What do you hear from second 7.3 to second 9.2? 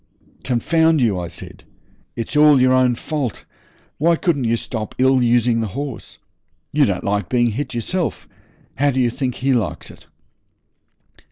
hit yourself. How do you